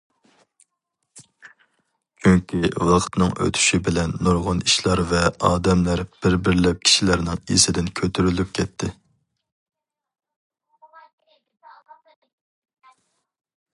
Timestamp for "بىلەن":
3.89-4.15